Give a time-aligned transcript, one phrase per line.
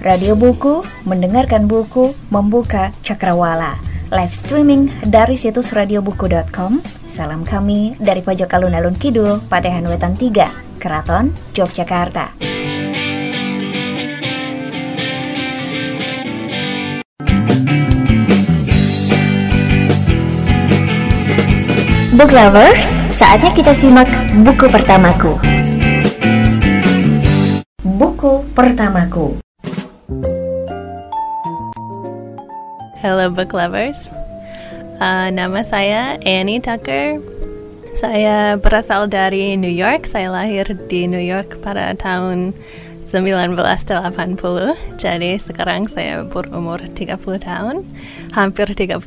[0.00, 3.76] Radio Buku, mendengarkan buku, membuka cakrawala.
[4.08, 6.80] Live streaming dari situs radiobuku.com.
[7.04, 12.32] Salam kami dari pojok alun-alun Kidul, Patehan Wetan 3, Keraton, Yogyakarta.
[22.16, 22.88] Book lovers,
[23.20, 24.08] saatnya kita simak
[24.48, 25.36] buku pertamaku.
[27.84, 29.49] Buku pertamaku.
[33.00, 34.12] Hello book lovers.
[35.00, 37.16] Uh, nama saya Annie Tucker.
[37.96, 40.04] Saya berasal dari New York.
[40.04, 42.52] Saya lahir di New York pada tahun
[43.00, 43.56] 1980
[45.00, 47.88] jadi sekarang saya berumur 30 tahun
[48.36, 49.00] hampir 31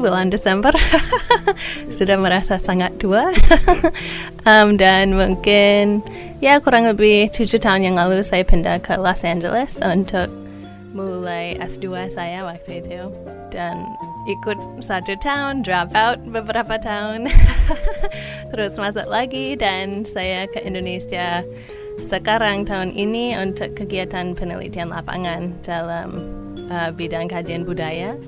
[0.00, 0.72] bulan Desember
[1.96, 3.30] sudah merasa sangat tua
[4.48, 6.02] um, dan mungkin
[6.40, 10.43] ya kurang lebih 7 tahun yang lalu saya pindah ke Los Angeles untuk
[10.94, 13.10] mulai S2 saya waktu itu
[13.50, 13.82] dan
[14.24, 17.28] ikut satu tahun, drop out beberapa tahun,
[18.54, 21.44] terus masuk lagi dan saya ke Indonesia
[22.02, 26.24] sekarang tahun ini untuk kegiatan penelitian lapangan dalam
[26.70, 28.18] uh, bidang kajian budaya.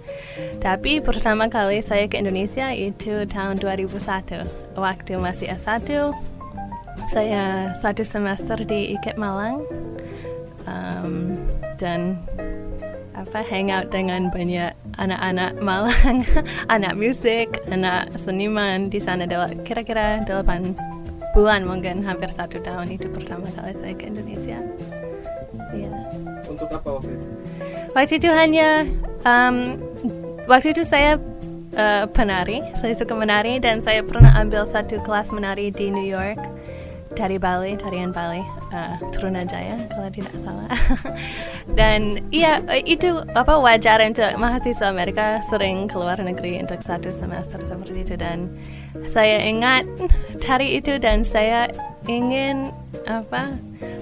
[0.63, 4.79] Tapi pertama kali saya ke Indonesia itu tahun 2001.
[4.79, 6.15] Waktu masih S1,
[7.11, 9.63] saya satu semester di IKEP Malang
[10.67, 11.39] um,
[11.77, 12.19] dan
[13.17, 16.29] apa hangout dengan banyak anak-anak Malang,
[16.75, 19.25] anak musik, anak seniman di sana
[19.65, 20.77] kira-kira delapan
[21.33, 24.61] bulan mungkin hampir satu tahun itu pertama kali saya ke Indonesia.
[25.73, 25.93] Ya.
[26.49, 27.27] Untuk apa waktu itu?
[27.97, 28.85] Waktu itu hanya
[29.25, 29.81] um,
[30.45, 31.17] waktu itu saya
[31.77, 36.41] uh, penari, saya suka menari dan saya pernah ambil satu kelas menari di New York
[37.17, 38.45] dari Bali, tarian Bali,
[38.77, 40.69] uh, Trunajaya kalau tidak salah.
[41.79, 48.05] dan iya itu apa wajar untuk mahasiswa Amerika sering keluar negeri untuk satu semester seperti
[48.05, 48.15] itu.
[48.21, 48.53] Dan
[49.09, 49.89] saya ingat
[50.45, 51.73] hari itu dan saya
[52.07, 52.71] ingin
[53.09, 53.57] apa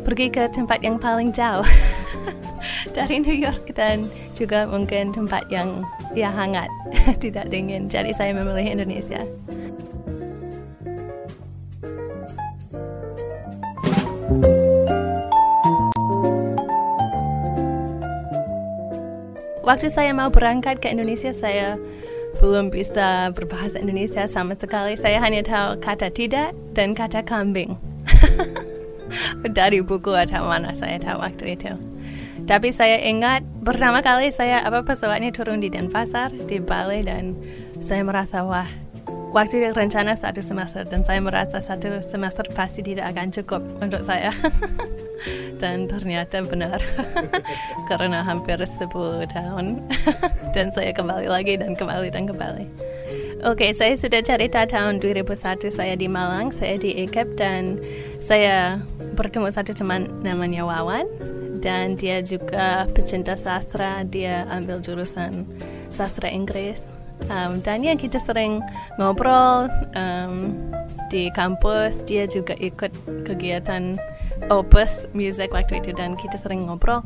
[0.04, 1.64] pergi ke tempat yang paling jauh
[2.96, 6.68] dari New York dan juga mungkin tempat yang ya hangat
[7.22, 7.86] tidak dingin.
[7.86, 9.22] Jadi saya memilih Indonesia
[19.64, 21.80] Waktu saya mau berangkat ke Indonesia, saya
[22.36, 24.92] belum bisa berbahasa Indonesia sama sekali.
[25.00, 27.80] Saya hanya tahu kata tidak dan kata kambing.
[29.56, 31.72] Dari buku atau mana saya tahu waktu itu.
[32.44, 37.32] Tapi saya ingat pertama kali saya apa pesawatnya turun di Denpasar di Bali dan
[37.80, 38.68] saya merasa wah
[39.32, 44.28] waktu rencana satu semester dan saya merasa satu semester pasti tidak akan cukup untuk saya
[45.64, 46.76] dan ternyata benar.
[47.90, 48.84] Karena hampir 10
[49.32, 49.80] tahun.
[50.54, 52.68] Dan saya kembali lagi dan kembali dan kembali.
[53.42, 57.82] Oke, okay, saya sudah cerita tahun 2001 saya di Malang, saya di IKEP dan
[58.22, 58.78] saya
[59.18, 61.04] bertemu satu teman namanya Wawan
[61.58, 65.44] dan dia juga pecinta sastra, dia ambil jurusan
[65.90, 66.86] sastra Inggris.
[67.26, 68.62] Um, dan ya kita sering
[68.96, 69.66] ngobrol
[69.98, 70.54] um,
[71.10, 72.94] di kampus, dia juga ikut
[73.26, 73.98] kegiatan
[74.52, 77.00] Opus Music waktu itu dan kita sering ngobrol.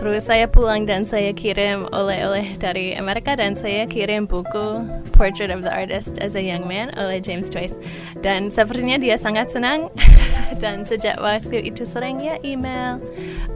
[0.00, 4.82] Terus saya pulang dan saya kirim oleh-oleh dari Amerika dan saya kirim buku
[5.14, 7.78] Portrait of the Artist as a Young Man oleh James Joyce.
[8.18, 9.92] Dan sepertinya dia sangat senang
[10.62, 12.98] dan sejak waktu itu sering ya email.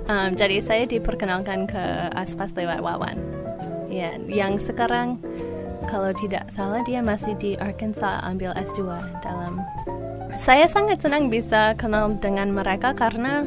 [0.06, 1.84] Um, jadi saya diperkenalkan ke
[2.14, 3.18] Aspas lewat Wawan.
[3.90, 5.18] Ya, yang sekarang
[5.86, 9.62] kalau tidak salah dia masih di Arkansas ambil S2 dalam
[10.36, 13.44] saya sangat senang bisa kenal dengan mereka karena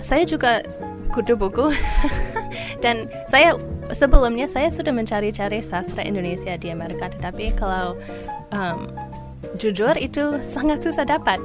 [0.00, 0.64] saya juga
[1.12, 1.72] kudu buku.
[2.84, 3.54] Dan saya
[3.92, 7.98] sebelumnya saya sudah mencari-cari sastra Indonesia di Amerika tetapi kalau
[8.54, 8.88] um,
[9.60, 11.38] jujur itu sangat susah dapat.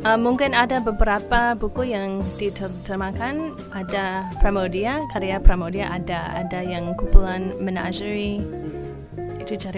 [0.00, 7.52] Uh, mungkin ada beberapa buku yang diterjemahkan ada Pramodia karya Pramodia ada ada yang kumpulan
[7.60, 8.40] menagerie
[9.36, 9.76] itu cari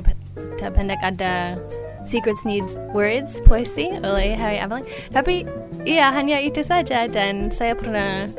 [0.62, 1.58] pendek ada
[2.04, 4.87] Secrets Needs Words puisi oleh Harry Aveling.
[5.10, 5.46] Tapi
[5.87, 8.31] iya hanya itu saja dan saya pernah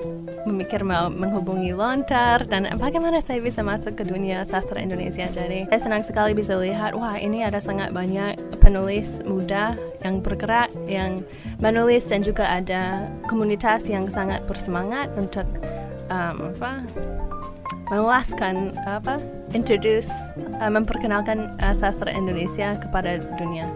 [0.43, 5.25] memikir mau menghubungi Lontar dan bagaimana saya bisa masuk ke dunia sastra Indonesia.
[5.27, 10.69] Jadi saya senang sekali bisa lihat wah ini ada sangat banyak penulis muda yang bergerak
[10.87, 11.23] yang
[11.63, 15.47] menulis dan juga ada komunitas yang sangat bersemangat untuk
[16.09, 16.83] um, apa
[17.91, 19.19] meluaskan apa
[19.53, 20.09] introduce
[20.57, 23.67] uh, memperkenalkan uh, sastra Indonesia kepada dunia.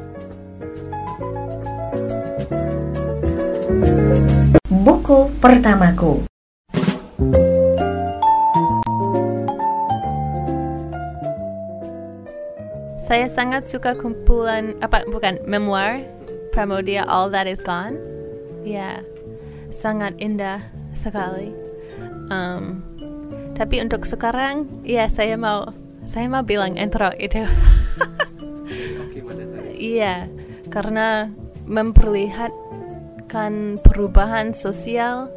[4.68, 6.24] Buku pertamaku.
[13.08, 16.04] Saya sangat suka kumpulan apa bukan memoir
[16.52, 17.96] Pramodia All That Is Gone.
[18.68, 18.96] Ya, yeah,
[19.72, 20.60] sangat indah
[20.92, 21.67] sekali.
[22.28, 22.84] Um,
[23.56, 25.72] tapi untuk sekarang, ya saya mau
[26.08, 27.44] saya mau bilang intro itu.
[29.78, 30.26] Iya,
[30.74, 31.30] karena
[31.70, 35.30] memperlihatkan perubahan sosial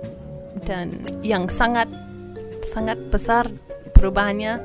[0.64, 1.92] dan yang sangat
[2.64, 3.52] sangat besar
[3.92, 4.56] perubahannya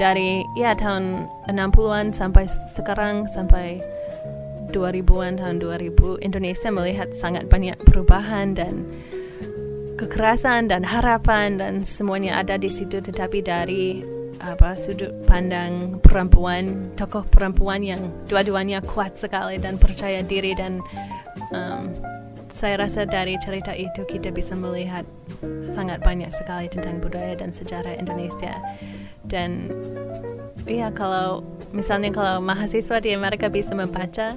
[0.00, 3.78] dari ya tahun 60-an sampai sekarang sampai
[4.74, 8.88] 2000-an tahun 2000 Indonesia melihat sangat banyak perubahan dan
[10.02, 12.98] kekerasan dan harapan dan semuanya ada di situ.
[12.98, 14.02] Tetapi dari
[14.42, 20.82] apa sudut pandang perempuan tokoh perempuan yang dua-duanya kuat sekali dan percaya diri dan
[21.54, 21.94] um,
[22.50, 25.06] saya rasa dari cerita itu kita bisa melihat
[25.64, 28.52] sangat banyak sekali tentang budaya dan sejarah Indonesia.
[29.24, 29.72] Dan
[30.68, 34.36] iya kalau misalnya kalau mahasiswa di Amerika bisa membaca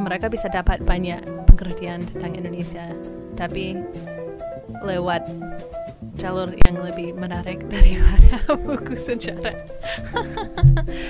[0.00, 1.20] mereka bisa dapat banyak
[1.50, 2.86] pengertian tentang Indonesia.
[3.36, 3.76] Tapi
[4.82, 5.26] lewat
[6.18, 9.56] jalur yang lebih menarik daripada buku sejarah.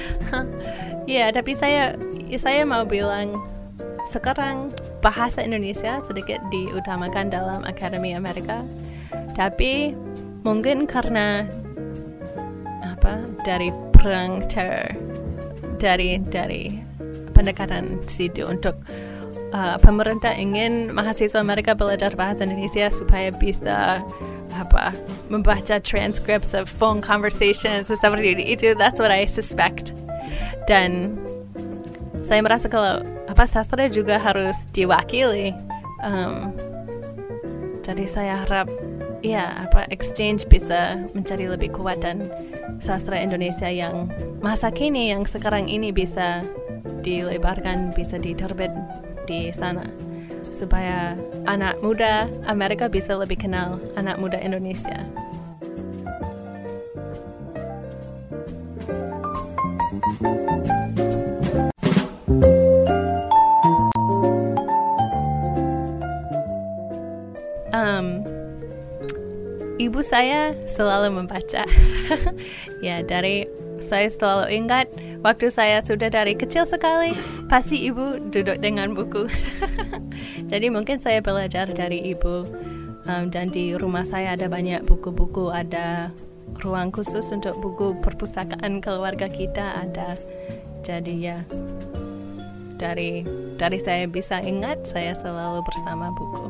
[1.11, 1.97] ya, tapi saya
[2.37, 3.41] saya mau bilang
[4.09, 8.65] sekarang bahasa Indonesia sedikit diutamakan dalam Akademi Amerika.
[9.33, 9.95] Tapi
[10.43, 11.47] mungkin karena
[12.85, 14.91] apa dari perang teror
[15.79, 16.75] dari dari
[17.33, 18.75] pendekatan situ untuk
[19.53, 24.03] uh, pemerintah ingin mahasiswa mereka belajar bahasa Indonesia supaya bisa
[24.59, 24.91] apa
[25.31, 29.95] membaca transcripts of phone conversations seperti itu that's what I suspect.
[30.67, 31.17] Dan
[32.27, 35.53] saya merasa kalau apa sastra juga harus diwakili.
[36.05, 36.53] Um,
[37.85, 38.69] jadi saya harap
[39.25, 42.29] ya apa exchange bisa menjadi lebih kuat dan
[42.79, 46.47] sastra Indonesia yang masa kini yang sekarang ini bisa
[47.03, 48.71] dilebarkan bisa diterbit
[49.29, 49.85] di sana
[50.49, 51.13] supaya
[51.45, 55.05] anak muda Amerika bisa lebih kenal anak muda Indonesia.
[67.69, 68.25] Um,
[69.77, 71.69] ibu saya selalu membaca.
[72.87, 73.45] ya dari
[73.79, 74.91] saya selalu ingat
[75.23, 77.15] waktu saya sudah dari kecil sekali,
[77.49, 79.27] pasti ibu duduk dengan buku.
[80.53, 82.45] Jadi mungkin saya belajar dari ibu
[83.09, 86.13] um, dan di rumah saya ada banyak buku-buku, ada
[86.61, 90.21] ruang khusus untuk buku perpustakaan keluarga kita ada.
[90.85, 91.41] Jadi ya
[92.79, 93.27] dari
[93.59, 96.47] dari saya bisa ingat saya selalu bersama buku.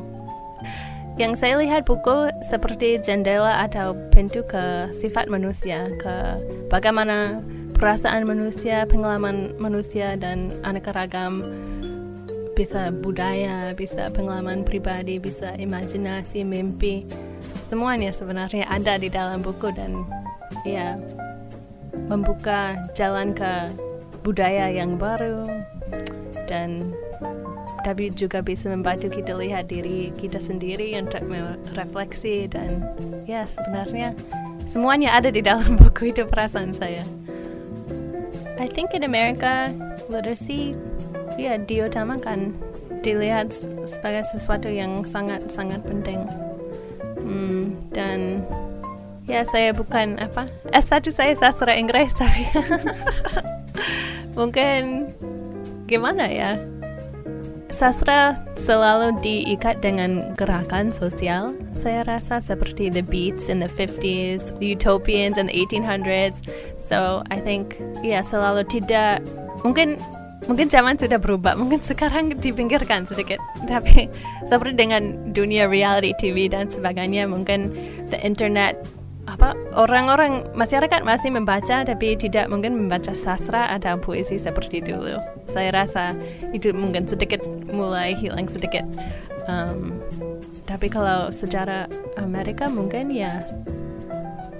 [1.19, 6.15] Yang saya lihat buku seperti jendela atau pintu ke sifat manusia, ke
[6.71, 7.43] bagaimana
[7.79, 11.47] perasaan manusia, pengalaman manusia dan aneka ragam
[12.51, 17.07] bisa budaya, bisa pengalaman pribadi, bisa imajinasi, mimpi.
[17.71, 20.03] Semuanya sebenarnya ada di dalam buku dan
[20.67, 20.99] ya
[22.11, 23.71] membuka jalan ke
[24.27, 25.47] budaya yang baru
[26.51, 26.91] dan
[27.87, 31.23] tapi juga bisa membantu kita lihat diri kita sendiri untuk
[31.79, 32.83] refleksi dan
[33.23, 34.11] ya sebenarnya
[34.67, 37.07] semuanya ada di dalam buku itu perasaan saya.
[38.59, 39.71] I think in America
[40.11, 40.75] literacy
[41.39, 42.51] ya diutamakan
[42.99, 43.55] dilihat
[43.87, 46.27] sebagai sesuatu yang sangat sangat penting.
[47.23, 48.43] Hmm, dan
[49.23, 52.51] ya saya bukan apa S1 saya sastra Inggris tapi
[54.37, 55.13] mungkin
[55.87, 56.59] gimana ya
[57.79, 61.55] Sastra selalu diikat dengan gerakan sosial.
[61.71, 66.43] Saya rasa seperti the Beats in the 50s, the Utopians in the 1800s.
[66.83, 69.23] So I think ya selalu tidak
[69.63, 69.95] mungkin
[70.51, 73.39] mungkin zaman sudah berubah, mungkin sekarang dipinggirkan sedikit.
[73.71, 74.11] Tapi
[74.43, 77.71] seperti dengan dunia reality TV dan sebagainya, mungkin
[78.11, 78.75] the internet
[79.29, 85.21] apa orang-orang masyarakat masih membaca tapi tidak mungkin membaca sastra atau puisi seperti dulu.
[85.45, 86.17] Saya rasa
[86.49, 88.83] itu mungkin sedikit mulai hilang sedikit.
[89.45, 90.01] Um,
[90.65, 93.41] tapi kalau secara Amerika mungkin ya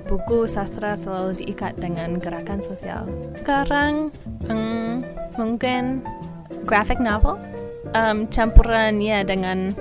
[0.10, 3.06] buku sastra selalu diikat dengan gerakan sosial.
[3.38, 4.10] Sekarang
[4.50, 5.06] um,
[5.38, 6.02] mungkin
[6.66, 7.38] graphic novel
[7.94, 9.78] um, campuran ya dengan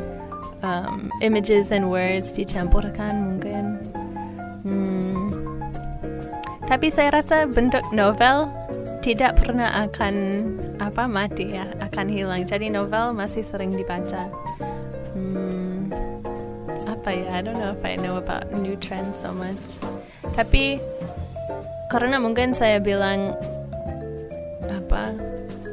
[0.60, 3.87] um, images and words dicampurkan mungkin.
[6.68, 8.52] Tapi saya rasa bentuk novel
[9.00, 10.14] tidak pernah akan
[10.84, 12.44] apa mati ya, akan hilang.
[12.44, 14.28] Jadi novel masih sering dibaca.
[15.16, 15.88] Hmm,
[16.84, 17.24] apa ya?
[17.32, 19.80] I don't know if I know about new trends so much.
[20.36, 20.76] Tapi
[21.88, 23.32] karena mungkin saya bilang
[24.68, 25.16] apa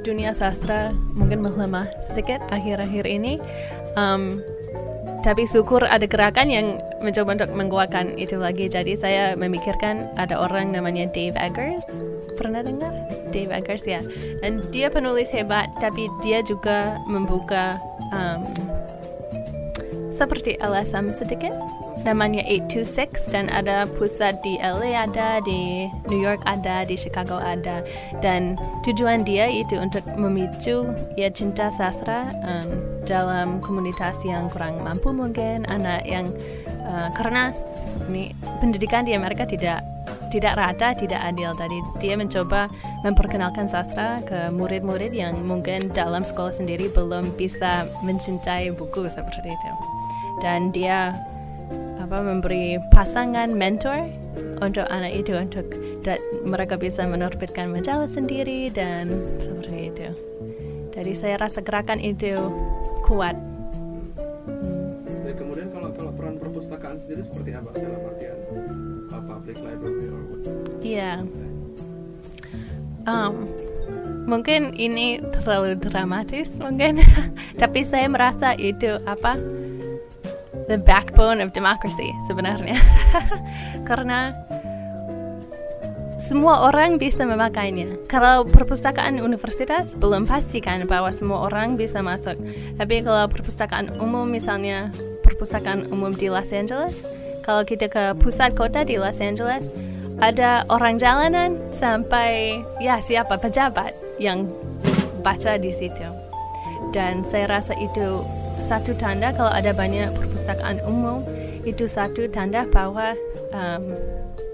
[0.08, 3.44] dunia sastra mungkin melemah sedikit akhir-akhir ini.
[4.00, 4.40] Um,
[5.26, 8.70] tapi syukur ada gerakan yang mencoba untuk menguatkan itu lagi.
[8.70, 11.98] Jadi saya memikirkan ada orang namanya Dave Eggers.
[12.38, 12.94] Pernah dengar?
[13.34, 14.06] Dave Eggers ya.
[14.46, 17.82] Dan dia penulis hebat, tapi dia juga membuka
[18.14, 18.46] um,
[20.14, 21.58] seperti LSM sedikit
[22.06, 27.82] namanya 826 dan ada pusat di LA ada, di New York ada, di Chicago ada
[28.22, 32.70] dan tujuan dia itu untuk memicu ya cinta sastra um,
[33.10, 36.30] dalam komunitas yang kurang mampu mungkin anak yang
[36.86, 37.50] uh, karena
[38.08, 38.32] ini
[38.62, 39.82] pendidikan di Amerika tidak
[40.36, 41.56] tidak rata, tidak adil.
[41.56, 42.68] Tadi dia mencoba
[43.08, 49.72] memperkenalkan sastra ke murid-murid yang mungkin dalam sekolah sendiri belum bisa mencintai buku seperti itu.
[50.44, 51.16] Dan dia
[52.06, 54.06] apa memberi pasangan mentor
[54.62, 55.66] untuk anak itu untuk
[56.06, 59.10] dan mereka bisa menerbitkan majalah sendiri dan
[59.42, 60.08] seperti itu.
[60.94, 62.38] Jadi saya rasa gerakan itu
[63.10, 63.34] kuat.
[64.46, 65.02] Hmm.
[65.26, 68.38] Dan kemudian kalau kalau peran perpustakaan sendiri seperti apa dalam artian
[69.10, 70.42] uh, public library or what?
[70.86, 71.26] Iya.
[73.10, 73.50] Um,
[74.30, 77.02] mungkin ini terlalu dramatis mungkin,
[77.62, 79.42] tapi saya merasa itu apa?
[80.68, 82.78] The backbone of democracy sebenarnya.
[83.90, 84.34] Karena
[86.26, 88.02] semua orang bisa memakainya.
[88.10, 92.34] Kalau perpustakaan universitas belum pastikan bahwa semua orang bisa masuk.
[92.80, 94.90] Tapi kalau perpustakaan umum misalnya
[95.22, 97.06] perpustakaan umum di Los Angeles,
[97.46, 99.70] kalau kita ke pusat kota di Los Angeles,
[100.24, 104.48] ada orang jalanan sampai ya siapa pejabat yang
[105.20, 106.08] baca di situ.
[106.96, 108.24] Dan saya rasa itu
[108.66, 111.22] satu tanda kalau ada banyak perpustakaan umum
[111.66, 113.14] itu satu tanda bahwa
[113.54, 113.94] um,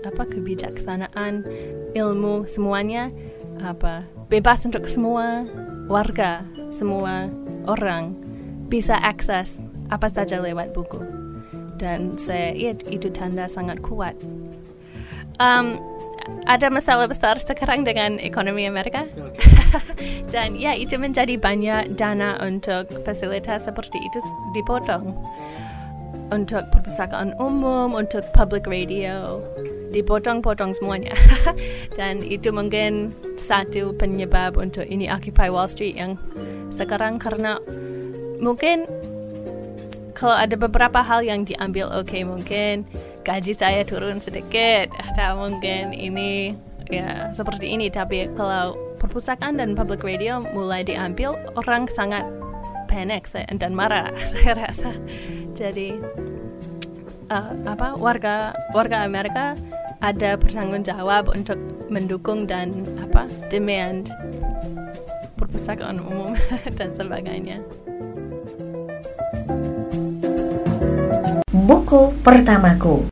[0.03, 1.47] apa kebijaksanaan
[1.95, 3.07] ilmu semuanya
[3.63, 5.47] apa bebas untuk semua
[5.87, 7.31] warga semua
[7.67, 8.15] orang
[8.71, 11.03] bisa akses apa saja lewat buku.
[11.75, 14.15] Dan saya ya, itu tanda sangat kuat.
[15.41, 15.75] Um,
[16.47, 19.03] ada masalah besar sekarang dengan ekonomi Amerika.
[20.33, 24.19] Dan ya itu menjadi banyak dana untuk fasilitas seperti itu
[24.55, 25.15] dipotong.
[26.31, 29.43] Untuk perpustakaan umum, untuk public radio,
[29.91, 31.11] dipotong-potong semuanya.
[31.99, 36.15] Dan itu mungkin satu penyebab untuk ini Occupy Wall Street yang
[36.71, 37.59] sekarang karena
[38.39, 38.87] mungkin
[40.15, 42.85] kalau ada beberapa hal yang diambil oke okay, mungkin
[43.25, 46.53] gaji saya turun sedikit atau mungkin ini
[46.93, 52.21] ya seperti ini tapi kalau perpustakaan dan public radio mulai diambil orang sangat
[52.85, 53.25] panik
[53.57, 54.93] dan marah saya rasa
[55.57, 55.97] jadi
[57.33, 59.57] uh, apa warga warga Amerika
[60.01, 61.57] ada bertanggung jawab untuk
[61.89, 64.09] mendukung dan apa demand
[65.37, 66.33] perpustakaan umum
[66.77, 67.61] dan sebagainya.
[71.51, 73.05] Buku pertamaku.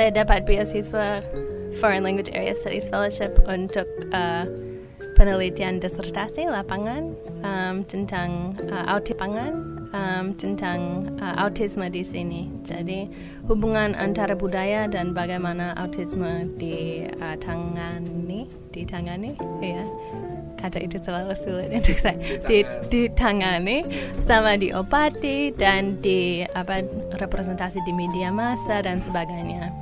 [0.00, 1.20] Saya dapat beasiswa
[1.76, 3.84] Foreign Language Area Studies Fellowship untuk
[4.16, 4.48] uh,
[5.12, 7.12] penelitian disertasi lapangan
[7.44, 9.52] um, tentang uh, pangan
[9.92, 12.48] um, tentang uh, autisme di sini.
[12.64, 13.12] Jadi
[13.44, 19.84] hubungan antara budaya dan bagaimana autisme ditangani, ditangani, ya
[20.64, 22.16] kata itu selalu sulit untuk saya
[22.88, 23.84] ditangani
[24.24, 26.80] sama diobati dan di apa
[27.20, 29.79] representasi di media massa dan sebagainya.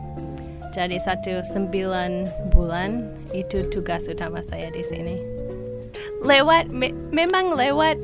[0.73, 5.17] Jadi satu sembilan bulan itu tugas utama saya di sini.
[6.23, 7.99] Lewat me memang lewat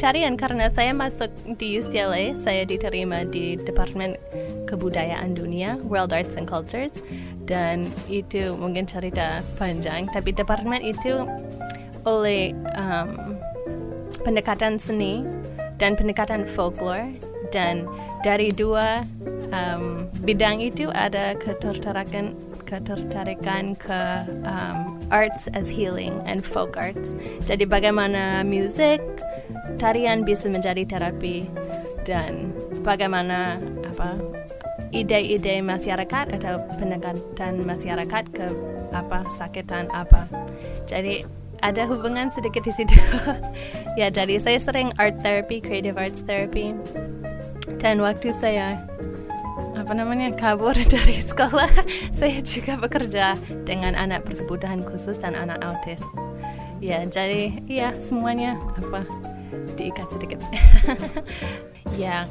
[0.00, 1.28] tarian karena saya masuk
[1.60, 4.16] di UCLA, saya diterima di Departemen
[4.64, 6.96] Kebudayaan Dunia, World Arts and Cultures,
[7.44, 10.08] dan itu mungkin cerita panjang.
[10.08, 11.28] Tapi departemen itu
[12.08, 13.36] oleh um,
[14.24, 15.20] pendekatan seni
[15.76, 17.12] dan pendekatan folklore
[17.52, 17.84] dan
[18.20, 19.04] dari dua
[19.52, 22.36] um, bidang itu ada ketertarikan
[22.68, 24.02] ketertarikan ke
[24.46, 27.18] um, arts as healing and folk arts.
[27.50, 29.02] Jadi bagaimana musik,
[29.82, 31.50] tarian bisa menjadi terapi
[32.06, 32.54] dan
[32.86, 33.58] bagaimana
[33.90, 34.14] apa
[34.94, 38.46] ide-ide masyarakat atau pendekatan masyarakat ke
[38.94, 40.30] apa sakitan apa.
[40.86, 41.26] Jadi
[41.60, 42.96] ada hubungan sedikit di situ.
[44.00, 46.72] ya, jadi saya sering art therapy, creative arts therapy.
[47.80, 48.76] Dan waktu saya
[49.72, 51.72] apa namanya kabur dari sekolah,
[52.18, 53.34] saya juga bekerja
[53.64, 55.98] dengan anak berkebutuhan khusus dan anak autis.
[56.80, 59.04] Ya, jadi ya semuanya apa
[59.80, 60.40] diikat sedikit.
[62.00, 62.28] ya,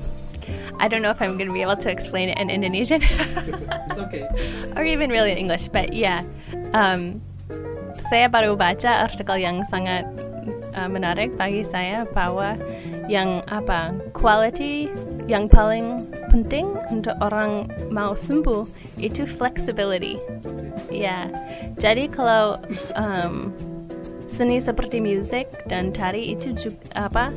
[0.77, 3.99] I don't know if I'm going to be able to explain it in Indonesian It's
[3.99, 4.25] okay.
[4.77, 6.25] or even really in English, but yeah.
[6.73, 7.21] Um,
[8.09, 10.05] saya baru baca artikel yang sangat
[10.73, 12.57] uh, menarik bagi saya bahwa
[13.09, 14.85] yang apa quality
[15.25, 18.69] yang paling penting untuk orang mau sembuh
[19.01, 20.21] itu flexibility.
[20.93, 21.29] Ya,
[21.81, 22.61] jadi kalau
[22.93, 23.49] um,
[24.29, 27.33] seni seperti musik dan tari itu juga apa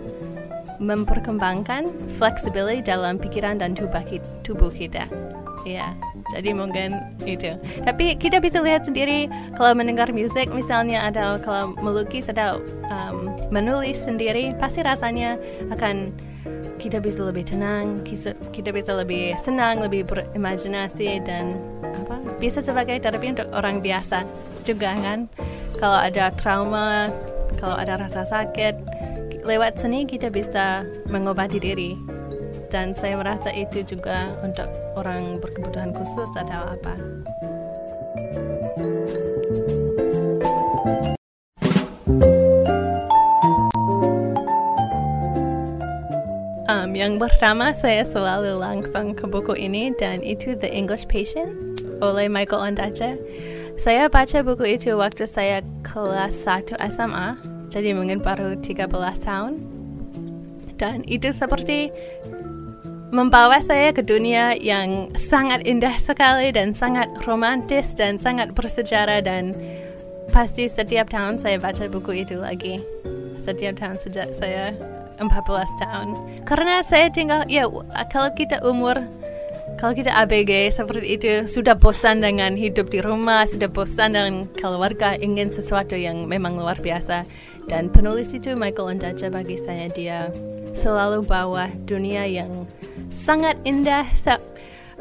[0.76, 1.88] memperkembangkan
[2.21, 5.09] flexibility dalam pikiran dan tubuh kita.
[5.62, 5.95] Ya,
[6.35, 7.54] jadi mungkin itu.
[7.87, 12.59] Tapi kita bisa lihat sendiri kalau mendengar musik misalnya atau kalau melukis atau
[12.90, 15.38] um, menulis sendiri pasti rasanya
[15.71, 16.11] akan
[16.83, 18.02] kita bisa lebih tenang,
[18.50, 21.54] kita bisa lebih senang, lebih berimajinasi dan
[21.95, 24.26] apa bisa sebagai terapi untuk orang biasa
[24.66, 25.31] juga kan.
[25.78, 27.07] Kalau ada trauma,
[27.62, 28.75] kalau ada rasa sakit,
[29.47, 31.95] lewat seni kita bisa mengobati diri.
[32.73, 34.64] Dan saya merasa itu juga untuk
[34.97, 36.97] orang berkebutuhan khusus atau apa.
[46.73, 51.52] Um, yang pertama saya selalu langsung ke buku ini dan itu The English Patient
[52.00, 53.21] oleh Michael Ondaatje.
[53.76, 57.37] Saya baca buku itu waktu saya kelas 1 SMA,
[57.69, 58.88] jadi mungkin baru 13
[59.21, 59.61] tahun.
[60.81, 61.95] Dan itu seperti
[63.12, 69.52] membawa saya ke dunia yang sangat indah sekali dan sangat romantis dan sangat bersejarah dan
[70.33, 72.81] pasti setiap tahun saya baca buku itu lagi.
[73.37, 74.73] Setiap tahun sejak saya
[75.21, 75.28] 14
[75.76, 76.09] tahun.
[76.49, 77.69] Karena saya tinggal, ya
[78.09, 78.97] kalau kita umur
[79.76, 85.21] kalau kita ABG seperti itu sudah bosan dengan hidup di rumah, sudah bosan dengan keluarga,
[85.21, 87.28] ingin sesuatu yang memang luar biasa.
[87.69, 90.33] Dan penulis itu Michael Ondaatje bagi saya dia
[90.72, 92.64] selalu bawa dunia yang
[93.12, 94.09] sangat indah,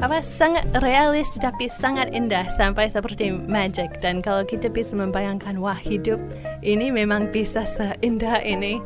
[0.02, 3.98] apa sangat realis tapi sangat indah sampai seperti magic.
[3.98, 6.20] Dan kalau kita bisa membayangkan wah hidup
[6.62, 8.78] ini memang bisa seindah ini,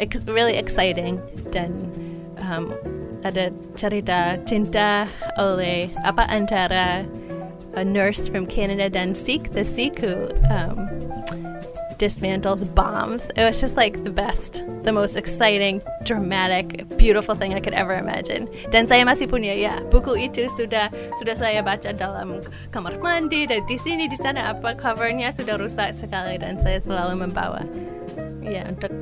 [0.00, 1.20] ex- really exciting
[1.52, 1.70] dan
[2.42, 2.72] um,
[3.26, 7.02] ada cerita cinta oleh apa antara
[7.74, 10.86] a nurse from Canada dan Sikh, the Sikh who um,
[11.98, 13.28] dismantles bombs.
[13.34, 17.92] It was just like the best, the most exciting, dramatic, beautiful thing I could ever
[17.98, 18.46] imagine.
[18.70, 22.38] Dan saya masih punya ya buku itu sudah sudah saya baca dalam
[22.70, 27.26] kamar mandi dan di sini di sana apa covernya sudah rusak sekali dan saya selalu
[27.26, 27.66] membawa
[28.40, 28.94] ya untuk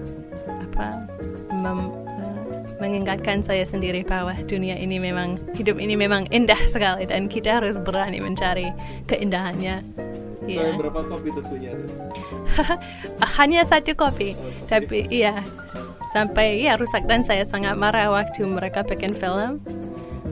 [0.48, 1.06] apa
[1.54, 1.78] mem,
[2.08, 7.60] uh, mengingatkan saya sendiri bahwa dunia ini memang hidup ini memang indah sekali dan kita
[7.62, 8.72] harus berani mencari
[9.06, 9.84] keindahannya.
[10.46, 10.78] Saya Iya.
[10.78, 11.90] berapa kopi tentunya tuh?
[13.38, 14.34] hanya satu kopi.
[14.70, 15.42] Tapi iya.
[16.14, 19.60] Sampai ya rusak dan saya sangat marah waktu mereka bikin film.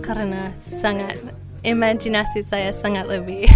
[0.01, 1.21] Karena sangat
[1.65, 3.49] imajinasi saya sangat lebih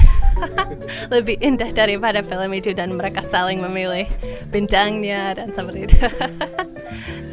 [1.14, 4.08] lebih indah daripada film itu dan mereka saling memilih
[4.48, 5.98] bintangnya dan seperti itu.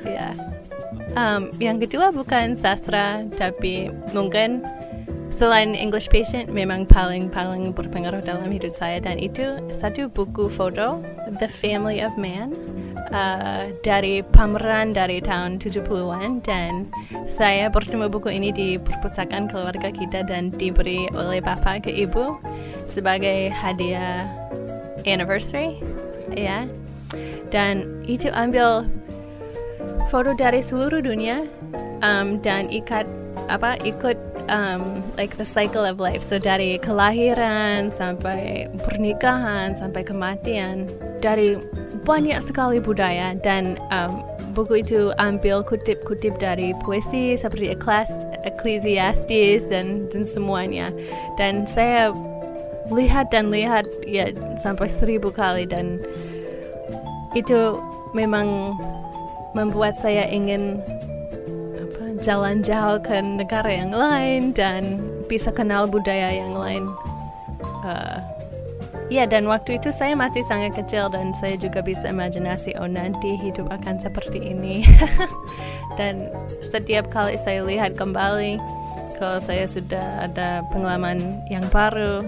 [0.05, 0.31] Ya
[1.15, 4.67] Um, yang kedua bukan sastra tapi mungkin
[5.35, 9.03] Selain English Patient memang paling paling berpengaruh dalam hidup saya.
[9.03, 12.55] Dan itu satu buku foto The Family of Man
[13.11, 16.87] uh, dari pameran dari tahun 70-an dan
[17.27, 22.39] saya bertemu buku ini di perpustakaan keluarga kita dan diberi oleh bapak ke ibu
[22.87, 24.23] sebagai hadiah
[25.03, 25.83] anniversary
[26.31, 26.63] ya.
[27.51, 28.87] Dan itu ambil
[30.07, 31.43] foto dari seluruh dunia
[31.99, 33.03] um, dan ikat
[33.51, 34.15] apa ikut
[34.49, 36.23] um, like the cycle of life.
[36.23, 40.89] So dari kelahiran sampai pernikahan sampai kematian
[41.21, 41.57] dari
[42.05, 44.21] banyak sekali budaya dan um,
[44.55, 50.93] buku itu ambil kutip-kutip dari puisi seperti Ecclesi- Ecclesiastes dan, dan semuanya.
[51.35, 52.15] Dan saya
[52.93, 54.29] lihat dan lihat ya
[54.61, 55.97] sampai seribu kali dan
[57.33, 57.75] itu
[58.13, 58.77] memang
[59.57, 60.79] membuat saya ingin
[62.25, 64.97] apa, jalan jauh ke negara yang lain dan
[65.29, 66.89] bisa kenal budaya yang lain.
[67.85, 68.17] Uh,
[69.13, 73.37] ya dan waktu itu saya masih sangat kecil dan saya juga bisa imajinasi oh nanti
[73.37, 74.81] hidup akan seperti ini.
[76.01, 76.33] dan
[76.65, 78.57] setiap kali saya lihat kembali
[79.21, 82.25] kalau saya sudah ada pengalaman yang baru,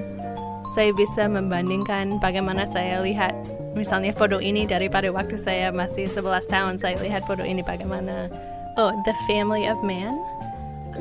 [0.78, 3.34] saya bisa membandingkan bagaimana saya lihat
[3.74, 8.30] misalnya foto ini daripada waktu saya masih 11 tahun saya lihat foto ini bagaimana
[8.78, 10.14] oh the family of man?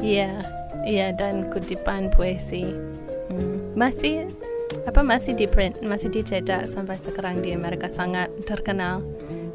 [0.00, 0.42] Iya
[0.88, 2.64] iya dan kutipan puisi.
[3.28, 4.32] Hmm, masih
[4.88, 9.04] apa masih di print masih dicetak sampai sekarang di Amerika sangat terkenal.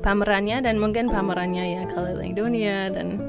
[0.01, 3.21] Pamerannya dan mungkin pamerannya ya keliling dunia dan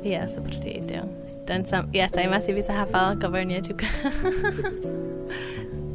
[0.00, 1.02] ya seperti itu.
[1.48, 3.88] Dan ya saya masih bisa hafal covernya juga.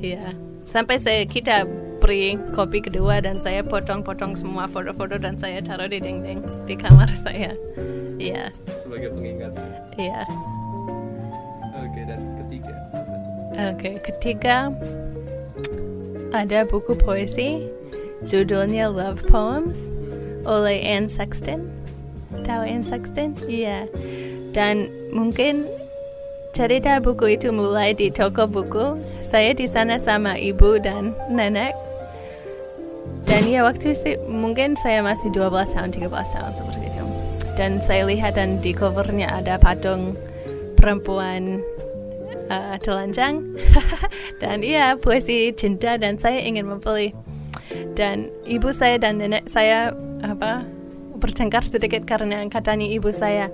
[0.03, 0.35] Ya
[0.67, 1.63] sampai saya kita
[2.03, 7.07] beri kopi kedua dan saya potong-potong semua foto-foto dan saya taruh di dinding di kamar
[7.23, 7.55] saya.
[8.19, 8.51] Iya.
[8.75, 9.55] Sebagai pengingat
[9.95, 10.27] iya.
[11.79, 12.75] Oke dan ketiga.
[13.71, 14.57] Oke ketiga.
[16.35, 17.71] Ada buku puisi
[18.27, 19.87] judulnya Love Poems
[20.43, 21.71] oleh Anne Sexton.
[22.43, 23.31] Tahu Anne Sexton?
[23.47, 23.87] Iya.
[24.51, 25.71] Dan mungkin
[26.51, 28.99] cerita buku itu mulai di toko buku.
[29.23, 31.73] Saya di sana sama ibu dan nenek
[33.33, 37.05] dan ya waktu itu mungkin saya masih 12 tahun 13 tahun seperti itu.
[37.57, 40.13] Dan saya lihat dan di covernya ada patung
[40.77, 41.57] perempuan
[42.53, 43.41] uh, telanjang.
[44.41, 47.15] Dan iya puisi cinta dan saya ingin membeli
[47.95, 50.67] dan ibu saya dan nenek saya apa
[51.23, 53.47] bertengkar sedikit karena katanya ibu saya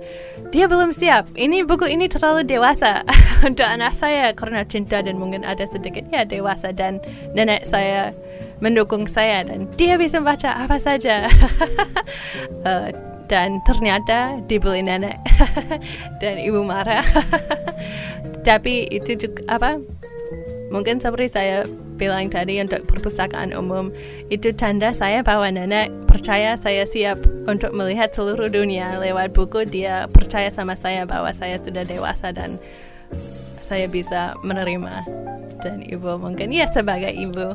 [0.50, 1.30] dia belum siap.
[1.38, 3.06] Ini buku ini terlalu dewasa
[3.46, 6.98] untuk anak saya karena cinta dan mungkin ada sedikit ya dewasa dan
[7.38, 8.10] nenek saya
[8.58, 11.30] mendukung saya dan dia bisa baca apa saja.
[12.66, 12.90] Uh,
[13.30, 15.14] dan ternyata dibeli nenek
[16.20, 17.06] dan ibu marah.
[18.42, 19.78] Tapi itu juga apa
[20.74, 21.62] mungkin seperti saya
[22.00, 23.92] bilang tadi untuk perpustakaan umum
[24.32, 29.68] itu tanda saya bahwa nenek percaya saya siap untuk melihat seluruh dunia lewat buku.
[29.68, 32.56] Dia percaya sama saya bahwa saya sudah dewasa dan
[33.60, 35.04] saya bisa menerima.
[35.60, 37.52] Dan ibu mungkin ya sebagai ibu.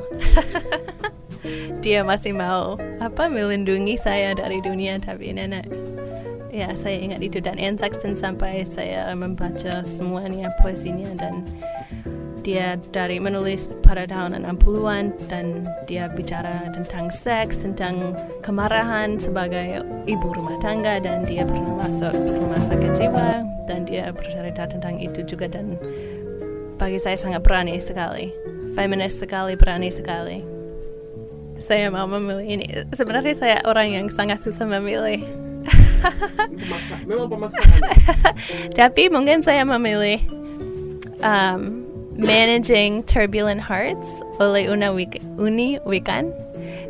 [1.84, 5.02] Dia masih mau apa melindungi saya dari dunia.
[5.02, 5.66] Tapi nenek
[6.54, 7.42] ya saya ingat itu.
[7.42, 11.44] Dan Anne Sexton sampai saya membaca semuanya puisinya dan
[12.46, 18.14] dia dari menulis pada tahun 60-an dan dia bicara tentang seks, tentang
[18.46, 24.70] kemarahan sebagai ibu rumah tangga dan dia pernah masuk rumah sakit jiwa dan dia bercerita
[24.70, 25.74] tentang itu juga dan
[26.78, 28.30] bagi saya sangat berani sekali
[28.76, 30.44] feminis sekali berani sekali.
[31.56, 32.66] Saya mau memilih ini.
[32.92, 35.24] Sebenarnya saya orang yang sangat susah memilih.
[36.46, 37.82] Pemaksa, memang pemaksaan
[38.78, 40.22] tapi mungkin saya memilih
[41.18, 41.82] um,
[42.16, 46.32] Managing Turbulent Hearts oleh Una Wik Uni Wikan.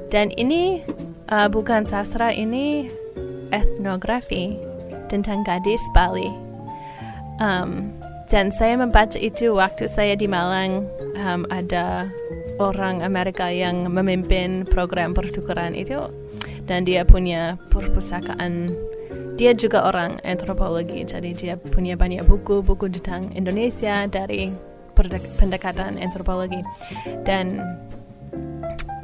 [0.06, 0.86] Dan ini
[1.34, 2.86] uh, bukan sastra ini
[3.50, 4.54] etnografi
[5.10, 6.30] tentang gadis Bali.
[7.42, 7.90] Um,
[8.30, 10.86] dan saya membaca itu waktu saya di Malang
[11.18, 12.10] um, ada
[12.58, 16.00] orang Amerika yang memimpin program pertukaran itu
[16.66, 18.72] dan dia punya perpustakaan.
[19.36, 24.48] Dia juga orang antropologi jadi dia punya banyak buku-buku tentang Indonesia dari
[25.36, 26.64] pendekatan antropologi
[27.28, 27.60] dan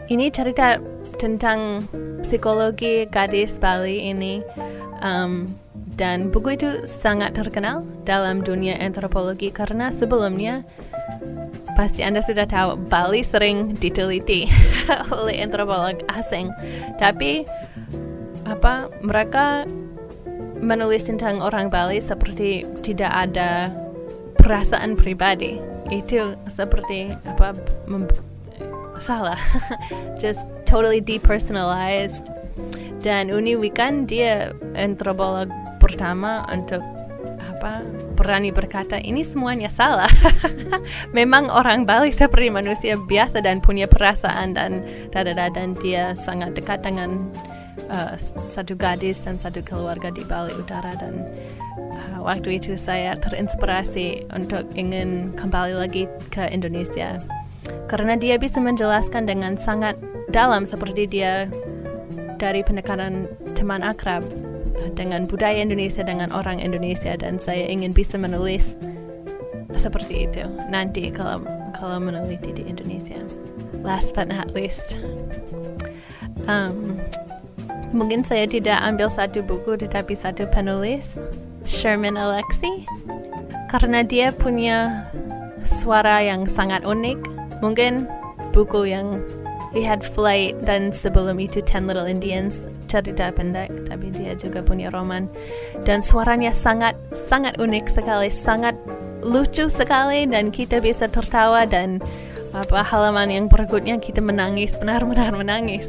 [0.08, 0.80] ini cerita
[1.20, 1.86] tentang
[2.24, 4.42] psikologi gadis Bali ini
[5.04, 5.52] um,
[5.94, 10.64] dan buku itu sangat terkenal dalam dunia antropologi karena sebelumnya
[11.76, 14.48] pasti Anda sudah tahu Bali sering diteliti
[15.14, 16.52] oleh antropolog asing.
[17.00, 17.44] Tapi
[18.48, 19.64] apa mereka
[20.62, 23.72] menulis tentang orang Bali seperti tidak ada
[24.38, 25.71] perasaan pribadi.
[25.92, 27.52] Itu seperti apa
[28.96, 29.36] salah.
[30.22, 32.24] Just totally depersonalized.
[33.04, 35.50] Dan Uni Wikan dia antropolog
[35.82, 36.80] pertama untuk
[37.42, 37.82] apa
[38.14, 40.08] berani berkata ini semuanya salah.
[41.16, 47.26] Memang orang Bali seperti manusia biasa dan punya perasaan dan dan dia sangat dekat dengan
[47.88, 48.14] uh,
[48.50, 51.24] satu gadis dan satu keluarga di Bali Utara dan
[51.76, 57.18] uh, waktu itu saya terinspirasi untuk ingin kembali lagi ke Indonesia
[57.86, 59.96] karena dia bisa menjelaskan dengan sangat
[60.30, 61.48] dalam seperti dia
[62.38, 64.26] dari pendekatan teman akrab
[64.98, 68.74] dengan budaya Indonesia dengan orang Indonesia dan saya ingin bisa menulis
[69.78, 71.40] seperti itu nanti kalau
[71.82, 73.18] kalau meneliti di Indonesia.
[73.82, 75.02] Last but not least,
[76.46, 77.02] um,
[77.92, 81.20] mungkin saya tidak ambil satu buku tetapi satu penulis
[81.68, 82.88] Sherman Alexie
[83.72, 85.08] karena dia punya
[85.64, 87.18] suara yang sangat unik.
[87.62, 88.04] Mungkin
[88.52, 89.22] buku yang
[89.72, 94.92] He had Flight dan sebelum itu Ten Little Indians cerita pendek tapi dia juga punya
[94.92, 95.32] roman
[95.88, 98.76] dan suaranya sangat sangat unik sekali sangat
[99.24, 102.04] lucu sekali dan kita bisa tertawa dan
[102.52, 105.88] apa halaman yang berikutnya kita menangis benar-benar menangis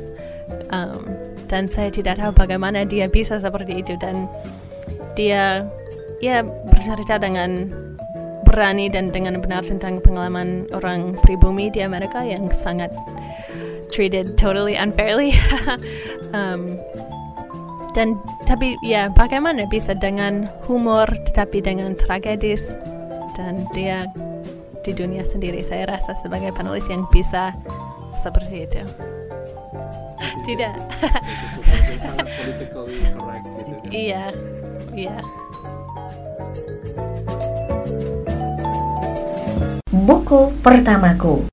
[0.71, 1.03] um,
[1.53, 3.93] dan saya tidak tahu bagaimana dia bisa seperti itu.
[4.01, 4.25] Dan
[5.13, 5.69] dia
[6.17, 7.69] ya bercerita dengan
[8.41, 12.89] berani dan dengan benar tentang pengalaman orang pribumi di Amerika yang sangat
[13.93, 15.37] treated totally unfairly.
[16.37, 16.81] um,
[17.93, 18.17] dan
[18.49, 22.73] tapi ya bagaimana bisa dengan humor tetapi dengan tragedis?
[23.37, 24.09] Dan dia
[24.81, 27.53] di dunia sendiri saya rasa sebagai penulis yang bisa
[28.21, 28.81] seperti itu
[30.43, 34.23] tidak Itu sangat politically correct gitu kan iya
[34.93, 35.17] iya
[39.93, 41.45] Buku pertamaku.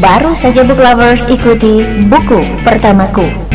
[0.00, 3.49] Baru saja book lovers ikuti buku pertamaku.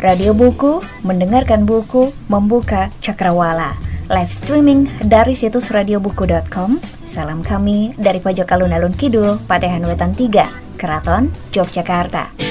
[0.00, 3.76] Radio Buku, mendengarkan buku, membuka cakrawala.
[4.08, 6.80] Live streaming dari situs radiobuku.com.
[7.04, 12.49] Salam kami dari pojok alun-alun kidul, Patehan Wetan 3, Keraton, Yogyakarta.